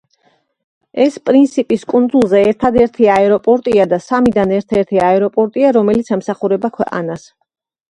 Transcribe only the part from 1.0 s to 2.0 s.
ეს პრინსიპის